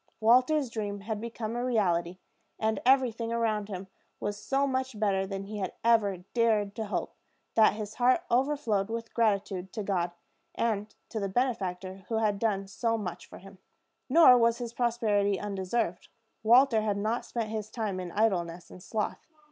Walter's 0.19 0.71
dream 0.71 1.01
had 1.01 1.21
become 1.21 1.55
a 1.55 1.63
reality; 1.63 2.17
and 2.57 2.79
everything 2.87 3.31
around 3.31 3.69
him 3.69 3.85
was 4.19 4.43
so 4.43 4.65
much 4.65 4.99
better 4.99 5.27
than 5.27 5.43
he 5.43 5.59
had 5.59 5.73
ever 5.83 6.23
dared 6.33 6.73
to 6.77 6.87
hope, 6.87 7.13
that 7.53 7.73
his 7.73 7.93
heart 7.93 8.23
overflowed 8.31 8.89
with 8.89 9.13
gratitude 9.13 9.71
to 9.73 9.83
God, 9.83 10.09
and 10.55 10.95
to 11.09 11.19
the 11.19 11.29
benefactor 11.29 12.05
who 12.09 12.15
had 12.17 12.39
done 12.39 12.65
so 12.65 12.97
much 12.97 13.27
for 13.27 13.37
him. 13.37 13.59
Nor 14.09 14.39
was 14.39 14.57
this 14.57 14.73
prosperity 14.73 15.39
undeserved. 15.39 16.07
Walter 16.41 16.81
had 16.81 16.97
not 16.97 17.23
spent 17.23 17.51
his 17.51 17.69
time 17.69 17.99
in 17.99 18.11
idleness 18.13 18.71
and 18.71 18.81
sloth. 18.81 19.27